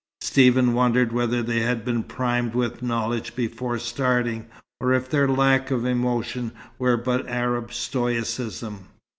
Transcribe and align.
Stephen 0.21 0.73
wondered 0.73 1.11
whether 1.13 1.43
they 1.43 1.59
had 1.59 1.85
been 1.85 2.01
primed 2.01 2.55
with 2.55 2.81
knowledge 2.81 3.35
before 3.35 3.77
starting, 3.77 4.47
or 4.79 4.93
if 4.93 5.07
their 5.07 5.27
lack 5.27 5.69
of 5.69 5.85
emotion 5.85 6.53
were 6.79 6.97
but 6.97 7.27
Arab 7.29 7.71
stoicism. 7.71 8.87